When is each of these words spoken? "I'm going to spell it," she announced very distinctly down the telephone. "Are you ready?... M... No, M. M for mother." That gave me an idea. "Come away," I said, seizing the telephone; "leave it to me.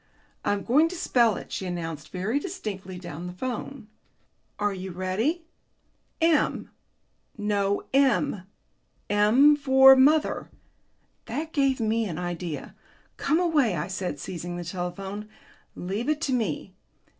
"I'm 0.43 0.63
going 0.63 0.87
to 0.87 0.95
spell 0.95 1.35
it," 1.35 1.51
she 1.51 1.67
announced 1.67 2.09
very 2.11 2.39
distinctly 2.39 2.97
down 2.97 3.27
the 3.27 3.33
telephone. 3.33 3.87
"Are 4.57 4.73
you 4.73 4.89
ready?... 4.89 5.45
M... 6.19 6.71
No, 7.37 7.83
M. 7.93 8.47
M 9.11 9.55
for 9.55 9.95
mother." 9.95 10.49
That 11.27 11.53
gave 11.53 11.79
me 11.79 12.05
an 12.05 12.17
idea. 12.17 12.73
"Come 13.17 13.39
away," 13.39 13.75
I 13.75 13.85
said, 13.85 14.17
seizing 14.19 14.57
the 14.57 14.63
telephone; 14.65 15.29
"leave 15.75 16.09
it 16.09 16.19
to 16.21 16.33
me. 16.33 16.73